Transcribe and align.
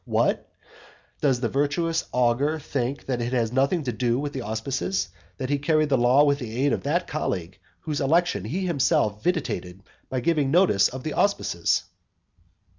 What? 0.05 0.49
does 1.21 1.41
the 1.41 1.47
virtuous 1.49 2.03
augur 2.11 2.57
think 2.57 3.05
that 3.05 3.21
it 3.21 3.33
has 3.33 3.51
nothing 3.51 3.83
to 3.83 3.91
do 3.91 4.17
with 4.17 4.33
the 4.33 4.41
auspices, 4.41 5.09
that 5.37 5.51
he 5.51 5.59
carried 5.59 5.89
the 5.89 5.95
law 5.99 6.23
with 6.23 6.39
the 6.39 6.65
aid 6.65 6.73
of 6.73 6.81
that 6.81 7.05
colleague 7.05 7.59
whose 7.81 8.01
election 8.01 8.45
he 8.45 8.65
himself 8.65 9.23
vitiated 9.23 9.83
by 10.09 10.19
giving 10.21 10.49
notice 10.49 10.87
of 10.87 11.03
the 11.03 11.13
auspices? 11.13 11.83